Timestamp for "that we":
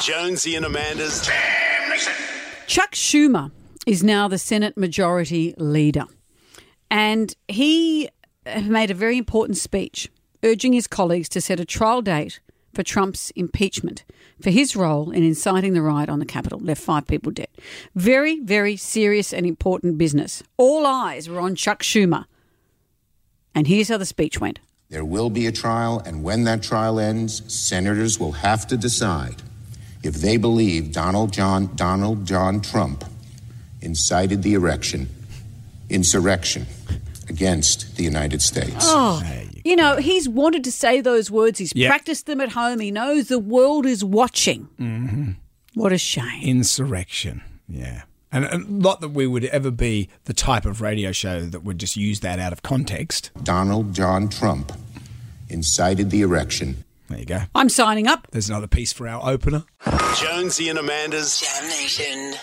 49.00-49.26